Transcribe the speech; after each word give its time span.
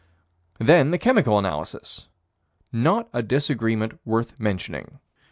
Then 0.57 0.89
the 0.89 0.97
chemical 0.97 1.37
analyses: 1.37 2.07
not 2.73 3.07
a 3.13 3.21
disagreement 3.21 3.99
worth 4.03 4.39
mentioning. 4.39 4.99